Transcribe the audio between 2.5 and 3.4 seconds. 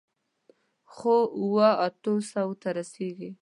ته رسېږي.